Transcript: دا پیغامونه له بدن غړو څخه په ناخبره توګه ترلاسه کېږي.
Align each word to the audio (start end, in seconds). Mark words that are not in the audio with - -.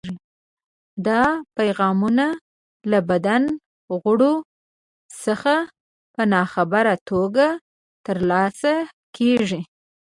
دا 1.07 1.21
پیغامونه 1.57 2.25
له 2.91 2.99
بدن 3.09 3.43
غړو 4.01 4.33
څخه 5.23 5.55
په 6.13 6.21
ناخبره 6.33 6.93
توګه 7.09 7.45
ترلاسه 8.05 8.73
کېږي. 9.17 9.61